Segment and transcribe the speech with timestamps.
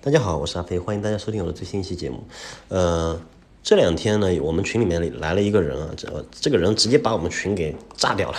[0.00, 2.22] 大家好，我是阿飞，欢迎大家收听我的最新一期节目。
[2.68, 3.20] 呃，
[3.64, 8.38] 这两天呢，我们群里面来了一个人啊，这这个人直接把我们群给炸掉了。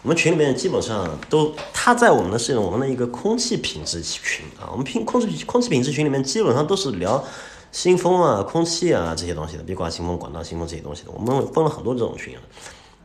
[0.00, 7.22] 我们群里面基本上都他在我们的是我们的一个空气品质群啊，我们平空气空气品质群里面基本上都是聊
[7.70, 11.10] 新风啊、空气啊这些东西的，壁挂新风、管道新风这些东西的。
[11.10, 12.40] 我们分了很多这种群啊。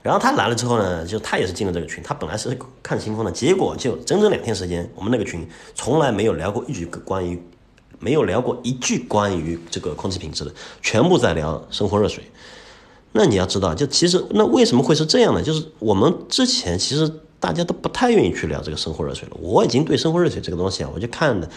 [0.01, 2.01] 然后他来了之后呢，就他也是进了这个群。
[2.01, 5.45] 他本来是看新风的，结果就整整两天时间，我们那个群
[5.75, 7.37] 从来没有聊过一句关于，
[8.01, 10.51] 没有聊过一句关于这个空气品质的，
[10.81, 12.21] 全部在聊生活热水。
[13.13, 15.41] 那你要知道，就其实那为什么会是这样呢？
[15.41, 17.09] 就是我们之前其实
[17.39, 19.37] 大家都不太愿意去聊这个生活热水了。
[19.39, 21.49] 我已经对生活热水这个东西啊，我就看的，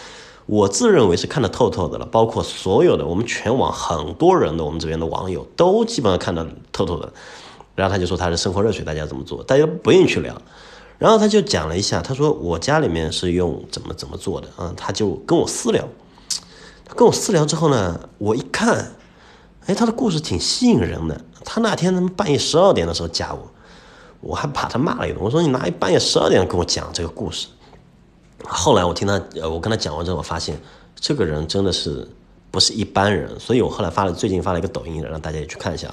[0.46, 2.04] 我自认为是看得透透的了。
[2.06, 7.12] 包括所有的我们全网很多人的我们这边的网友都基本上看得透透的。
[7.76, 9.42] 然后他就说他是生活热水，大家怎么做？
[9.44, 10.36] 大家不愿意去聊。
[10.98, 14.74] 然后他就讲了一下，他说我家里面是用怎么怎么做的啊？
[14.76, 15.88] 他就跟我私聊。
[16.96, 18.92] 跟我私聊之后呢，我一看，
[19.66, 21.20] 哎，他的故事挺吸引人的。
[21.44, 23.50] 他那天他妈半夜十二点的时候加我，
[24.20, 25.20] 我还把他骂了一顿。
[25.20, 27.48] 我说你哪半夜十二点跟我讲这个故事？
[28.46, 30.58] 后来我听他，我跟他讲完之后，我发现
[30.94, 32.08] 这个人真的是
[32.50, 33.38] 不是一般人。
[33.40, 35.92] 所以我后来发了，最近发了一个抖音，让大家也去看一下。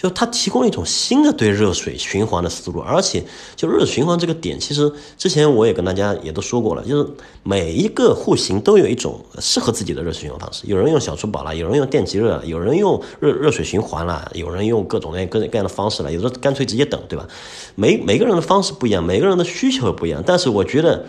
[0.00, 3.22] 就它提供了一种新的对热水循环的思路，而且
[3.54, 7.06] 就热水循环这个点，其实之前我也跟大家也都说过了，就是
[7.42, 10.62] 每一个户型都有一种适合自己的热水循环方式。
[10.66, 17.28] 有人用小厨宝了，有人用电极热，有人用热热水循环了，有人用各种各样各各样的方式了，有的干脆直接等，对吧？
[17.74, 20.22] 每每个人的方式不一样，每个人的需求不一样。
[20.24, 21.04] 但是我觉得，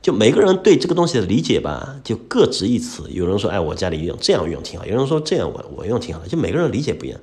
[0.00, 3.02] 就每个人对这个东西的理解吧，就各执一词。
[3.10, 6.28] 有人说，哎，我家里用这样用挺好；有人说这样我我用挺好的。
[6.28, 7.18] 就每个人理解不一样。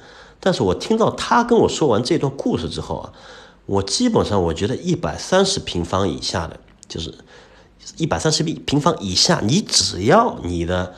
[0.45, 3.13] 但是我听到他跟我说完这段故事之后啊，
[3.65, 7.15] 我基本上我觉得一百三十平方以下的，就是
[7.95, 10.93] 一百三十平方以下，你只要你的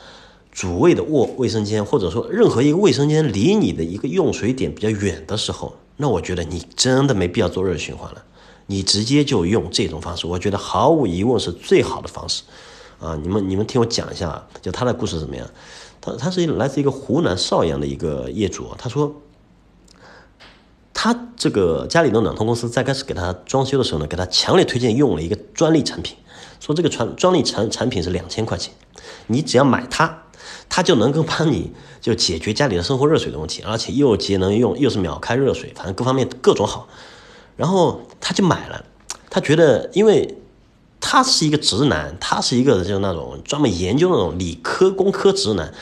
[0.50, 8.24] 主卫的卧卫生间，或者说任何一个卫生间离你的一个用水点比较远的时候，那我觉得你真的没必要做热循环了，
[8.66, 12.42] 你直接就用这种方式，我觉得毫无疑问是最好的方式
[12.98, 13.16] 啊！
[13.22, 15.48] 你们你们听我讲一下，就他的故事怎么样？
[16.00, 19.14] 他他是来自一个湖南邵阳的一个业主，他说。
[21.06, 26.16] 他这个家里的暖通公司在开始给他装修的时候呢，给他强烈推荐用了一个专利产品，
[26.58, 28.74] 说这个专专利产产品是两千块钱，
[29.28, 30.24] 你只要买它，
[30.68, 36.88] 它就能够帮你就解决家里的生活热水的问题，而且又节能用，又是秒开热水，反正各方面各种好。
[37.56, 38.84] 然后他就买了，
[39.30, 40.36] 他觉得，因为
[41.00, 45.72] 他是一个直男，他是一个就那种专门研究那种理科工科直男。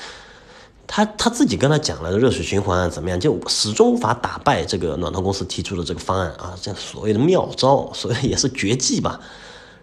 [0.87, 9.19] 他他自己跟他讲了热水循环怎么样，就始终无法打败这个暖通公司提出的这个方案啊，这所谓的妙招，所谓也是绝技吧。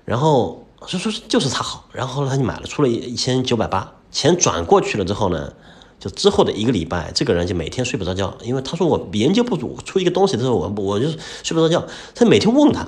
[0.06, 5.52] 然后说说就是他好，然后他就买了，出了一一千九百八，钱转过去了之后呢，
[6.00, 11.08] 就之后的一个礼拜，这个人就每天睡不着觉，因为他说我研究不足，出一个东西的时候我我就
[11.44, 11.86] 睡不着觉，
[12.16, 12.88] 他每天问他。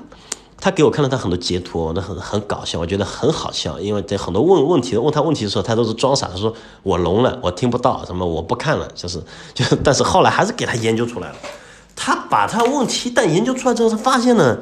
[0.64, 6.54] 他给我看了他很多截图，那很很搞笑，我觉得很好笑，因为在很多问问题问他问题的时候，他都是装傻，他说
[6.84, 9.22] 我聋了，我听不到，什么我不看了，就是
[9.54, 11.36] 就，但是后来还是给他研究出来了。
[11.98, 14.58] 他把他问题但研究出来之后，他发现呢，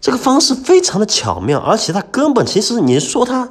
[0.00, 3.50] 这个方式非常的巧妙，而且他根本其实你说他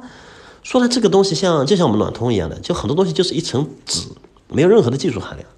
[0.64, 4.08] 说他这个东西像就像我们暖通一样的，就很多东西就是一层纸，
[4.48, 5.48] 没有任何的技术含量。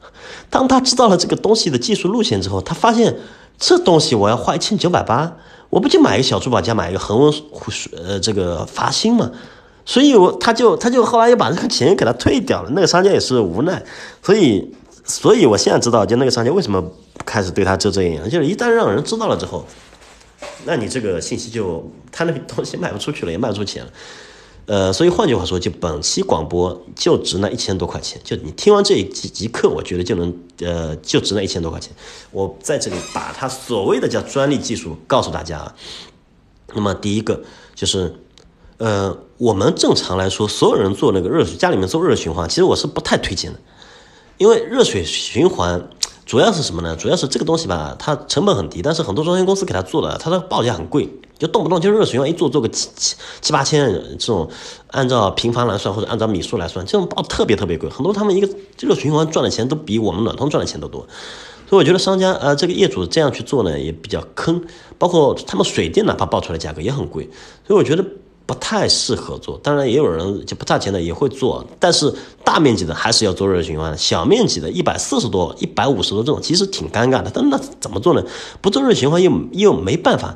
[0.51, 3.17] 当他知道了这个东西的技术路线之后，他发现
[3.57, 5.33] 这东西我要花一千九百八。
[5.71, 9.31] 我不就买一个小珠宝家，买一个恒温水呃这个阀芯嘛，
[9.85, 13.83] 所以我他就他就后来又把这个钱给他退掉了，那个商家也是无奈，
[14.23, 14.73] 所以
[15.05, 16.83] 所以我现在知道，就那个商家为什么
[17.25, 19.65] 开始对他遮遮掩掩，就是一旦让人知道了之后，
[20.65, 23.91] 那你这个信息就他那东西卖不出去了，也卖不出钱了。
[24.69, 31.91] 呃，所以换句话说，就本期广播就值那一千多块钱，就你听完这一集课，我觉得就能，呃，就值那一千多块钱。
[32.31, 35.75] 我在这里把它所谓的叫专利技术告诉大家啊。
[36.75, 37.43] 那么第一个
[37.75, 38.15] 就是，
[38.77, 43.59] 呃，我们正常来说，所有人做那个热水，家里面做热循环，其实我是不太推荐的，
[44.37, 45.89] 因为热水循环。
[46.27, 46.95] 主要是什么呢？
[46.95, 54.49] 主要是这个东西吧，它成本很低，但是很多装修公司给他做的，它的报价很贵，就动不动就热水循环一做做个七七七八千，这种
[54.89, 57.89] 按照平方来算或者按照米数来算，这种报特别特别贵。
[57.89, 58.47] 很多他们一个
[58.81, 61.07] 热水循环赚的钱都比我们暖通赚的钱都多，
[61.69, 64.63] 所以我觉得商家呃这个业主这样去做呢也比较坑，
[64.99, 67.31] 包括他们水电哪怕报出来价格也很贵，
[67.67, 68.05] 所以我觉得。
[68.49, 72.11] 不太适合做，当然也有人就不差钱的也会做，但是
[72.43, 77.31] 大面积的还是要做热循环，小面积的一百四十多、一百五十多这种其实挺尴尬的。
[77.31, 78.25] 但那怎么做呢？
[78.63, 80.35] 不做热循环又又没办法。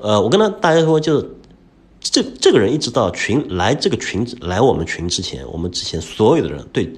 [0.00, 1.30] 呃，我跟他大家说，就是
[2.00, 6.92] 这这个人一直到群来这个群来我们群之前，我们之前所有的人对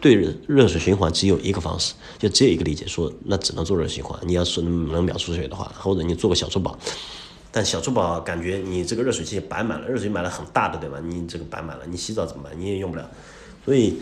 [0.00, 0.14] 对
[0.46, 4.18] 热水循环只有一个方式，就只有一个理解，说那只能做热循环。
[4.22, 6.78] 你要是能秒出水的话，或者你做个小珠宝，
[7.50, 10.98] 但小珠宝感觉你这个热水器摆满了，热水买了很大的，对吧？
[11.02, 12.52] 你这个摆满了，你洗澡怎么办？
[12.58, 13.10] 你也用不了，
[13.64, 13.98] 所以。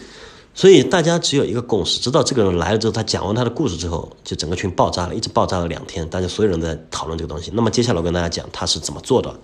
[0.54, 7.50] 所以大家只有一个共识，直到这个人来了之后，他讲完他的故事之后，就整个群爆炸了，一直爆炸了两天，大家所有人在讨论这个东西。
[7.52, 9.40] 那么接下来我跟大家讲他是怎么做的。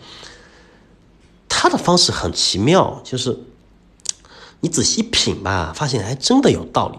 [1.48, 3.36] 他的方式很奇妙，就是
[4.60, 6.98] 你仔细品吧，发现还真的有道理。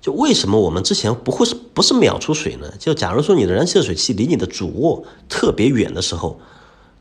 [0.00, 2.72] 就为什么我们之前不会是不是秒出水呢？
[2.80, 6.40] 就假如说你的燃气热水器离你的主卧特别远的时候，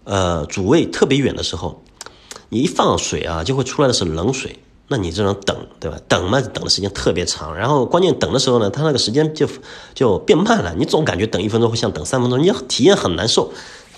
[0.04, 1.82] 呃，主卫特别远的时候，
[2.50, 4.60] 你一放水啊，就会出来的是冷水。
[4.92, 6.00] 那你这种等，对吧？
[6.08, 9.48] 等嘛，等的时间特别长，然后关键等的时候呢，它那个时间就
[9.94, 10.74] 就变慢了。
[10.76, 13.54] 你总感觉等一分钟会像等三分钟，你体验很难受。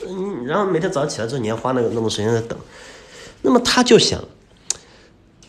[0.06, 2.60] 嗯，然后每天早上起来之后，你要花那个那么时间在等。
[3.42, 4.22] 那么他就想，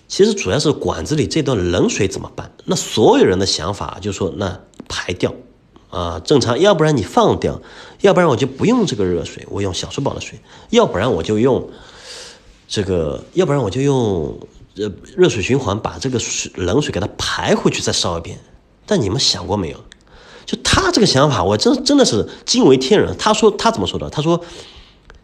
[0.06, 2.52] 其实主要是管子里这段冷水怎么办？
[2.66, 5.34] 那所有人的想法就说，那排掉
[5.90, 7.60] 啊，正常，要不然你放掉，
[8.02, 10.38] 要不然我就不用这个热水，我用小珠宝的水，
[10.70, 11.68] 要不然我就用
[12.68, 14.38] 这个，要不然我就用。
[14.74, 18.38] 热热水循环把这个水冷水给它排回去再烧一遍，
[18.86, 19.84] 但你们想过没有？
[20.44, 23.16] 就他这个想法，我真真的是惊为天人。
[23.16, 24.10] 他说他怎么说的？
[24.10, 24.44] 他说，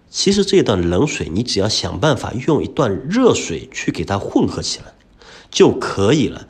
[0.08, 4.94] 其实这一段冷水你只要想办法用一段热水去给它混合起来
[5.50, 6.46] 就可以了。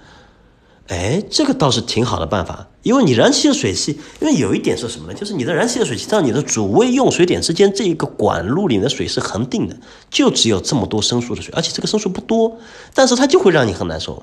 [0.88, 5.12] 哎，这个倒是挺好的办法，因为你燃气热水器，因为有一点是什么呢？
[5.12, 9.76] 就是你的燃气热水器到你的主卫用水点之间这一个管路里的水是恒定的，
[10.08, 12.56] 就只有这么多升数的水，而且这个升数不多，
[12.94, 14.22] 但是它就会让你很难受。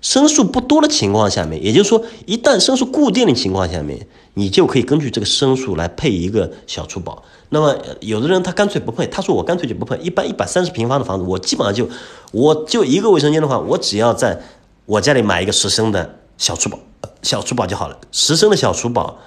[0.00, 7.22] 升数不多的情况下面，也就是说，一旦升数固定的情况下面，你就可以根据这个升数来配一个小厨宝。
[7.50, 9.96] 那么有的人他干脆不配，他说我干脆就不配。
[9.98, 11.88] 一般一百三十平方的房子，我基本上就
[12.32, 14.42] 我就一个卫生间的话，我只要在。
[14.86, 16.78] 我家里买一个十升的小厨宝，
[17.20, 17.98] 小厨宝就好了。
[18.12, 19.18] 十升的小厨宝，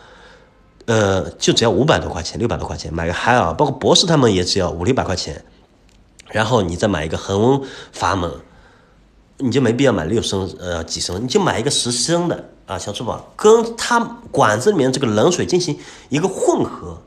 [0.85, 2.93] 呃，就只要五百多块钱，六百多块钱。
[2.93, 5.43] 买个海尔，包括博士他们也只要五六百块钱。
[6.29, 7.61] 然后你再买一个恒温
[7.91, 8.31] 阀门，
[9.37, 13.99] 你就没必要买六升，呃，几升，你就买一个十升的啊小厨宝，跟它
[14.31, 15.77] 管子里面这个冷水进行
[16.07, 16.97] 一个混合。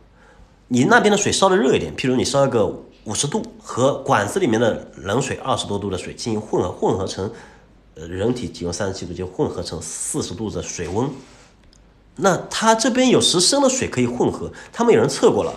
[0.68, 2.66] 你那边的水烧的热一点，譬如你烧一个
[3.04, 7.30] 五十度，和管子里面的冷水二十多度的水进行混合，混合成。
[7.94, 11.10] 人体体温三十七度就混合成四十度的水温，
[12.16, 15.52] 那它这边有十升的水可以混合，他们有人测过了，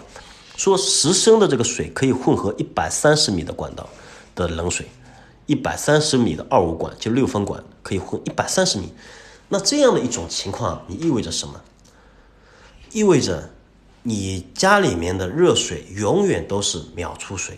[0.57, 3.87] 说十升的这个水可以混合一百三十米的管道
[4.35, 4.85] 的冷水，
[5.45, 8.91] 一百三十米的二五管就六分管可以混一百三十米，
[9.47, 11.61] 那这样的一种情况，你意味着什么？
[12.91, 13.49] 意味着
[14.03, 17.57] 你家里面的热水永远都是秒出水，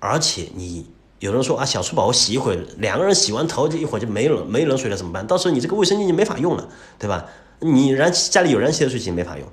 [0.00, 0.86] 而且你。
[1.24, 5.26] 有人说啊，小珠宝我洗一会儿，两个人洗完头就一会儿就没冷没冷水了，怎么办？
[5.26, 6.68] 到时候你这个卫生间就没法用了，
[6.98, 7.24] 对吧？
[7.60, 9.48] 你燃气家里有燃气热水器没法用，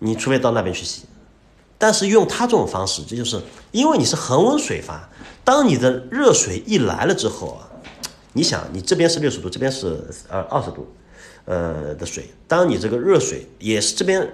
[0.00, 1.04] 你除非到那边去洗。
[1.78, 3.40] 但是用他这种方式，这就是
[3.70, 5.08] 因为你是恒温水阀，
[5.44, 7.64] 当你的热水一来了之后啊，
[8.34, 10.86] 你想你这边是六十度，这边是呃二十度，
[11.46, 14.30] 呃的水，当你这个热水也是这边。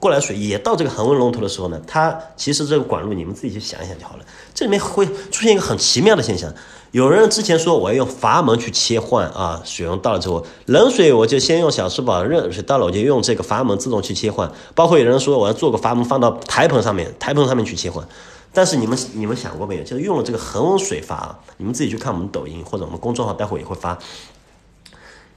[0.00, 4.24] 过来水也到这个恒温龙头的时候呢，它其实这个管路你们自己去想一想就好了。
[4.54, 6.52] 这里面会出现一个很奇妙的现象，
[6.92, 14.50] 有人之前说我要用阀门去切换啊，水温到了之后，冷水我就先用小珠宝，热水到了我就用这个阀门自动去切换。
[14.74, 18.06] 包括有人说我要做个阀门放到台盆上面，台盆上面去切换。
[18.54, 19.82] 但是你们你们想过没有？
[19.82, 23.98] 就是用了这个恒温水阀，你们自己去看我们抖音或者我们公众号，待会也会发。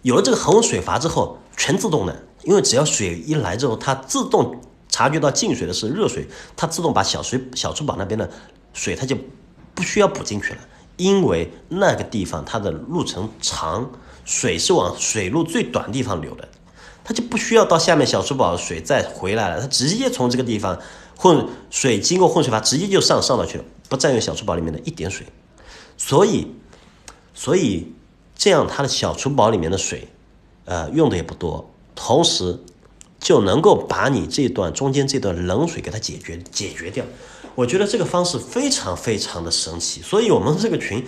[0.02, 2.24] 有了这个恒温水阀之后，全自动的。
[2.46, 8.30] 因为只要水一来之后，它自动察觉到进水的是热水，它自动把小水小厨宝那边的
[8.74, 9.18] 水，它就
[9.74, 10.60] 不需要补进去了。
[10.98, 13.92] 因为那个地方它的路程长，
[14.24, 16.48] 水是往水路最短地方流的，
[17.04, 20.80] 它就不需要到下面小厨宝的水再回来了，它直接从这个地方
[21.18, 25.26] 混水经过混水阀直接就上上到去了，不占用小厨宝里面的一点水。
[25.98, 26.48] 所以，
[27.34, 27.92] 所以
[28.36, 30.08] 这样它的小厨宝里面的水，
[30.64, 31.70] 呃，用的也不多。
[31.96, 32.60] 同时，
[33.20, 37.04] 就能够把你这段中间这段冷水给它解决解决掉。
[37.56, 40.02] 我觉得这个方式非常非常的神奇。
[40.02, 41.04] 所以，我们这个群，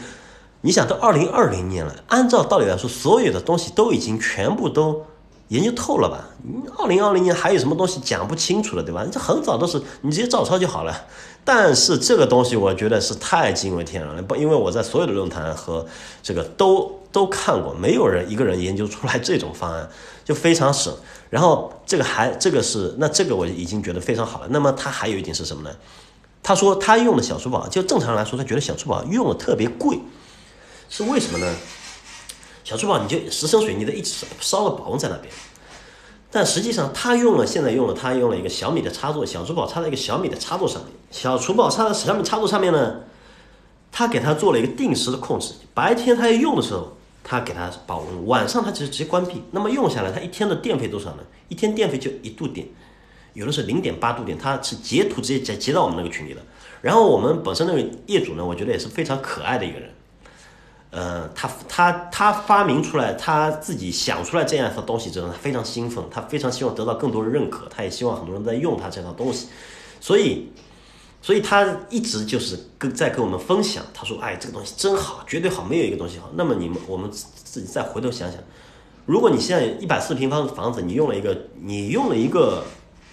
[0.62, 5.06] 你想，都二零二零年了，按照道理来说，所有的东西都已经全部都
[5.50, 6.30] 研究透了吧？
[6.78, 9.06] 二零二零年还有什么东西讲不清楚了，对吧？
[9.12, 11.06] 这很早都是你直接照抄就好了。
[11.44, 14.22] 但是这个东西，我觉得是太惊为天人了。
[14.24, 15.86] 不，因为我在所有的论坛和
[16.24, 19.90] 这个都都看过，没有人一个人研究出来这种方案。
[20.28, 20.94] 就非常省，
[21.30, 24.48] 然后这个还这个是那这个我已经觉得非常好了。
[24.50, 25.74] 那么它还有一点是什么呢？
[26.44, 29.98] 他说他用的小厨宝，就正常来说，他觉得小厨宝用的特别贵，
[30.90, 31.56] 是为什么呢？
[32.66, 35.34] 小厨宝你就十升水，你得一直烧了保温在那边。
[36.30, 40.92] 但实际上，他用了现在用了他用了一个小米的插座，小厨宝插在一个小米的插座上面。
[41.10, 42.96] 小厨宝插在小米插座上面呢，
[43.94, 45.54] 他给他做了一个定时的控制。
[45.74, 46.97] 白天他要用的时候，
[47.30, 49.44] 他给他保温；晚上他其实直接关闭。
[49.52, 51.24] 那么用下来，他一天的电费多少呢？
[51.50, 52.66] 一天电费就一度电，
[53.34, 54.38] 有的是零点八度电。
[54.38, 56.42] 他是截图直接截截到我们那个群里的。
[56.82, 59.90] 然后我们本身那个业主呢，我觉得也是非常可爱的一个人。
[60.90, 69.50] 呃，他他他发明出来，他自己想出来这样一套东西之后，他非常兴奋，他非常希望得到更多的认可，他也希望很多人在用他这套东西，
[70.00, 70.50] 所以，
[71.22, 76.30] 所以他一直就是跟在跟我们分享，他说，哎，这个东西真好，绝对好，没有一个东西好。
[76.36, 78.40] 那么你们我们自己再回头想想，
[79.06, 82.64] 如果你现在一百四平方的房子，你用了一个你用了一个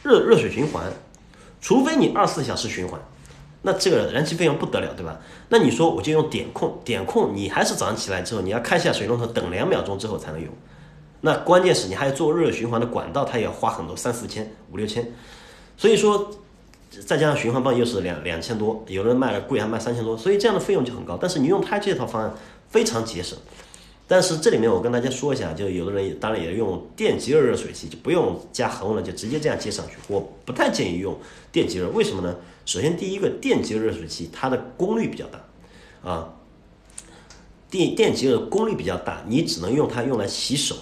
[0.03, 0.93] 热热水循环，
[1.61, 3.01] 除非你二十四小时循环。
[3.63, 5.19] 那这个燃气费用不得了，对吧？
[5.49, 10.51] 那你说我就用点控，点控你还是早上起来之后，你要开下水龙头，等两秒钟之后才能用。
[11.23, 15.11] 那关键是你还要做热循环的管道，它也要花很多，三四千、五六千。
[15.79, 16.31] 所以说，
[17.03, 21.19] 再加上循环泵又是两两千多，有的人卖的贵还卖三千多，所以这样的费用就很高。
[21.21, 22.35] 但是你用它这套方案
[22.69, 23.39] 非常节省。
[24.07, 29.95] 但是这里面我跟大家说一下，就有的人当然也用电极热热水器，就不用加恒温了，就直接这样接上去。
[30.09, 31.19] 我不太建议用
[31.51, 32.37] 电极热，为什么呢？
[32.67, 36.35] 首先，第一个电极热水器它的功率比较大，啊，
[37.71, 40.77] 电电极热功率比较大，你只能用它用来洗手，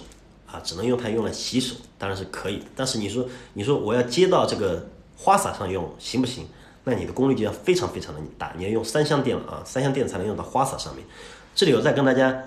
[0.45, 2.61] 啊，只能用它用来洗手，当然是可以。
[2.75, 4.85] 但是你说你说我要接到这个
[5.23, 6.45] 花洒上用行不行？
[6.83, 11.05] 那你的功率就要非常非常的大，你要用三相电了啊，三相电才能用到花洒上面。
[11.55, 12.43] 这里我再跟大家。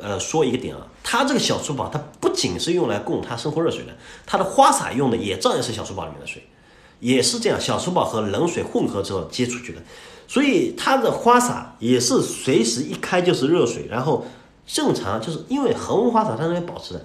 [0.00, 6.42] 呃，说一个点啊，它这个小厨宝，它不仅是用来供它生活热水的，它的花洒用的也照样是小厨宝里面的水，
[7.00, 9.82] 也是这样，小厨宝和冷水混合之后接出去的，
[10.26, 14.24] 所以它的花洒也是随时一开就是热水，然后
[14.66, 17.04] 正常就是因为恒温花洒它那边保持的，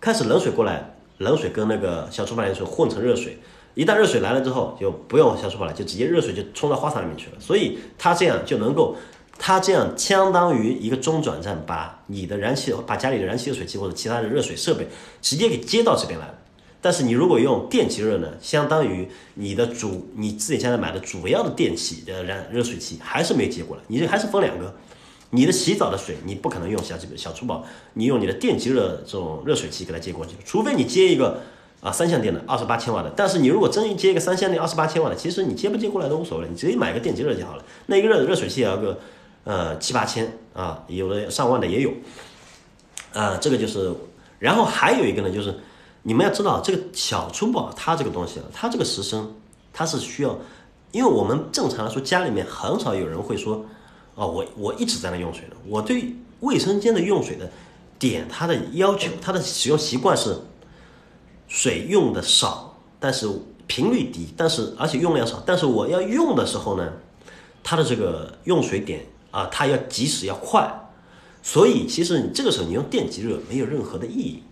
[0.00, 3.38] 开始冷水过来，冷水跟那个小厨宝里的水混成热水，
[3.78, 8.96] 一旦热水来了之后，就不用小厨宝了，就直接热水就冲到花洒里面去了，所以它这样就能够。
[9.40, 14.88] 它这样相当于一个中转站，把你的燃气、把家里的燃气热水器或者其他的热水设备
[15.22, 16.34] 直接给接到这边来了。
[16.80, 24.74] 但是你如果用电极热呢，相当于你的主你自己家里买的主要的电器的燃热水器还是没接过来，你这还是分两个。
[25.30, 31.40] 你的洗澡的水你不可能用小这个小厨宝，你用你的电极热这种热水器给它接过去，除非你接一个
[31.80, 33.12] 啊三相电的二十八千瓦的。
[33.16, 37.64] 但是你如果真接一个三相电二十八千瓦的，其实你接不接过来都无所谓，你直接买个电极热就好了。
[37.86, 38.98] 那一个热热水器也要个。
[39.44, 41.90] 呃，七八千啊，有的上万的也有，
[43.14, 43.90] 啊，这个就是，
[44.38, 45.54] 然后还有一个呢，就是
[46.02, 49.34] 你们要知道，这个小厨宝它这个东西啊，它这个十升，
[49.72, 50.38] 它是需要，
[50.92, 53.64] 因为我们正常来说家里面很少有人会说，
[54.16, 57.50] 哦，我我一直在那用水的，我对卫生间的用水的
[57.98, 60.36] 点，它的要求，它的使用习惯是
[61.48, 63.28] 水用的少，但是
[63.66, 66.92] 频率低，但是而且用量少，但是我要用的时候呢，
[67.64, 69.06] 它的这个用水点。
[69.30, 70.88] 啊，它要及时要快，
[71.42, 74.42] 所以其实你这个时候你用电极热没有任何的意义，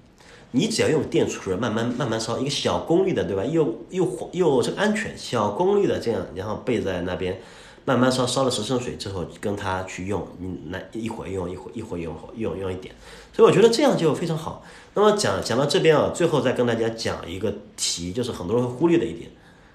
[0.50, 3.42] 你只要用电除热慢慢慢慢烧一个小功率的，对吧？
[3.42, 7.40] 又又又这个安全，小功率的这样，然后备在那边
[7.86, 12.94] 慢慢烧，烧了十升水之后跟它去用，你那一会儿用一会儿一会儿用用用一点，
[13.32, 14.64] 所以我觉得这样就非常好。
[14.94, 19.30] 那么讲讲到这边啊，最后再跟大家讲一个题，就是很多人会忽略的一点，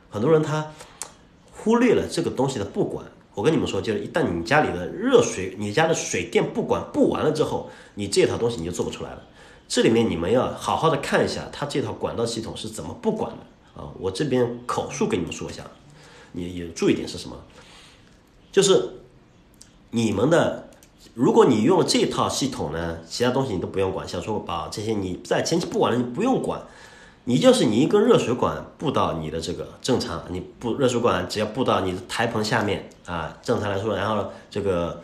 [0.09, 0.71] 很多人他
[1.53, 3.05] 忽略了这个东西的不管。
[3.33, 9.23] 我跟你们说，就是一旦你家里的热水、你家的水电不管布完了之后，你这套东西你就做不出来了。
[9.69, 13.87] 这里面你们要好好的看一下，它这套管道系统是怎么不管的啊？
[13.97, 15.63] 我这边口述跟你们说一下，
[16.33, 17.37] 你有注意点是什么？
[18.51, 18.89] 就是
[19.91, 20.69] 你们的，
[21.13, 26.61] 如果你用了这套系统呢，其他东西你都不用管，小说把这些你在前期不管了，你不用管。
[27.25, 34.99] 你就是你一根热水管布到你的这个正常，你布热水管只要布到你的台棚下面啊，正常来说，然后这个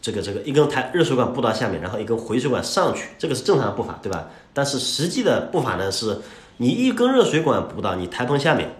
[0.00, 4.30] 这个这个一根台热水管布到下面，然后一根回水管上去，这个是正常的布法，对吧？
[4.54, 6.18] 但是实际的布法呢，是
[6.56, 8.74] 你一根热水管布到你台棚下面，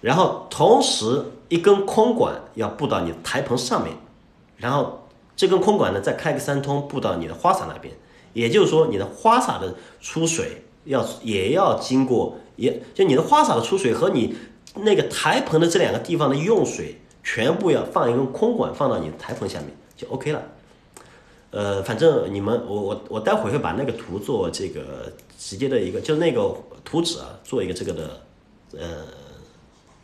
[0.00, 3.96] 然后同时一根空管要布到你的台棚上面，
[4.56, 7.94] 然后这根空管呢再开个三通布到你的花洒那边，
[8.32, 10.62] 也就是说你的花洒的出水。
[10.84, 14.34] 要也要经过，也就你的花洒的出水和你
[14.76, 20.42] 那个台棚的这两个地方的用水，全部要放一根空管放到你的台棚下面就 OK 了。
[21.50, 26.50] 呃，反正你们我我我待会会把那个图做这个直接的一个，就那个
[26.82, 28.22] 图纸啊，做一个这个的
[28.72, 29.04] 呃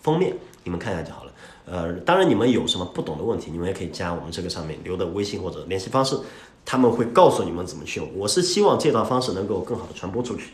[0.07, 0.33] 封面，
[0.63, 1.33] 你们看一下就好了。
[1.65, 6.17] 呃，当然你们有什么不懂的问题，你们也可以加我们这个上面留的微信或者联系方式，
[6.65, 8.09] 他们会告诉你们怎么去用。
[8.15, 10.51] 我是希望这套方式能够更好的传播出去。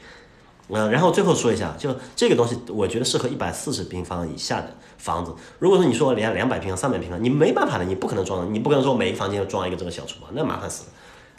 [0.68, 5.34] 嗯，然后最后说一下，就这个东西，我觉得适合一百四十平方以下的房子。
[5.58, 10.90] 如果说你说连两百平方、三百平方，你没办法的，你不可能装，你不可能说每一个房间装一个这个小厨房，那麻烦死了。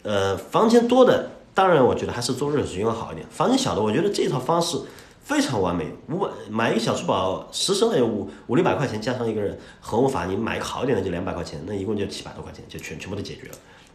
[0.04, 3.26] 呃，房间多的，当然我觉得还是做热水循环好一点。
[3.28, 4.78] 房间小的，我觉得这套方式
[5.24, 5.86] 非常完美。
[6.08, 13.54] 五百买一个小厨宝，十升的五五六百块钱，加上一个人恒温阀，你买个好一点的就两百块钱，那一共就七百多块钱，就全全部都解决了。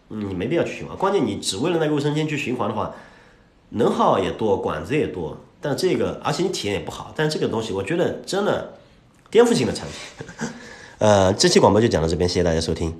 [0.10, 2.94] 你没必要去循环，关键你只为了那个卫生间去循环的话。
[3.72, 7.14] 能耗也多，管子也多，但这个而且你体验也不好。
[7.16, 8.74] 但这个东西，我觉得真的
[9.30, 10.50] 颠覆性的产品。
[10.98, 12.92] 呃，这期广播就讲到这边，谢谢大家收听。